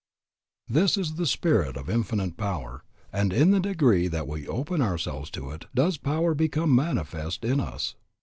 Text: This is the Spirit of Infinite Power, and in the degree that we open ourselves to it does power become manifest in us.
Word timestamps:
This 0.67 0.97
is 0.97 1.13
the 1.13 1.27
Spirit 1.27 1.77
of 1.77 1.87
Infinite 1.87 2.35
Power, 2.35 2.83
and 3.13 3.31
in 3.31 3.51
the 3.51 3.59
degree 3.59 4.07
that 4.07 4.27
we 4.27 4.47
open 4.47 4.81
ourselves 4.81 5.29
to 5.37 5.51
it 5.51 5.65
does 5.75 5.97
power 5.99 6.33
become 6.33 6.73
manifest 6.73 7.45
in 7.45 7.59
us. 7.59 7.93